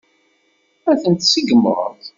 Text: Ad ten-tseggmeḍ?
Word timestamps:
Ad 0.91 0.97
ten-tseggmeḍ? 1.01 1.93